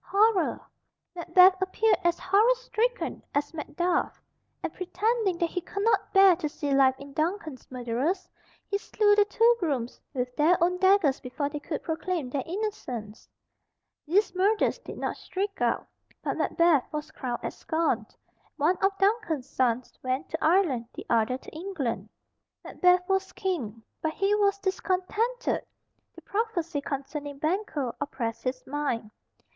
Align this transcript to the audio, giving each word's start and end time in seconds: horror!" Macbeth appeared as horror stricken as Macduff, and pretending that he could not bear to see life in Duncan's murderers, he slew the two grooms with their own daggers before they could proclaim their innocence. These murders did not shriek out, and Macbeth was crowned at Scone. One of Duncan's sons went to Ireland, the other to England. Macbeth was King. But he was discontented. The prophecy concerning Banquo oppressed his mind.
horror!" 0.03 0.59
Macbeth 1.15 1.61
appeared 1.61 1.99
as 2.03 2.17
horror 2.17 2.55
stricken 2.55 3.21
as 3.35 3.53
Macduff, 3.53 4.19
and 4.63 4.73
pretending 4.73 5.37
that 5.37 5.51
he 5.51 5.61
could 5.61 5.83
not 5.83 6.11
bear 6.11 6.35
to 6.37 6.49
see 6.49 6.73
life 6.73 6.95
in 6.97 7.13
Duncan's 7.13 7.69
murderers, 7.69 8.27
he 8.67 8.79
slew 8.79 9.13
the 9.13 9.25
two 9.25 9.55
grooms 9.59 10.01
with 10.11 10.35
their 10.35 10.57
own 10.59 10.79
daggers 10.79 11.19
before 11.19 11.49
they 11.49 11.59
could 11.59 11.83
proclaim 11.83 12.31
their 12.31 12.41
innocence. 12.47 13.29
These 14.07 14.33
murders 14.33 14.79
did 14.79 14.97
not 14.97 15.17
shriek 15.17 15.61
out, 15.61 15.85
and 16.23 16.39
Macbeth 16.39 16.91
was 16.91 17.11
crowned 17.11 17.43
at 17.45 17.53
Scone. 17.53 18.07
One 18.57 18.77
of 18.77 18.97
Duncan's 18.97 19.47
sons 19.47 19.99
went 20.01 20.29
to 20.29 20.43
Ireland, 20.43 20.87
the 20.95 21.05
other 21.11 21.37
to 21.37 21.51
England. 21.51 22.09
Macbeth 22.63 23.07
was 23.07 23.33
King. 23.33 23.83
But 24.01 24.13
he 24.15 24.33
was 24.33 24.57
discontented. 24.57 25.63
The 26.15 26.21
prophecy 26.23 26.81
concerning 26.81 27.37
Banquo 27.37 27.93
oppressed 28.01 28.45
his 28.45 28.65
mind. 28.65 29.11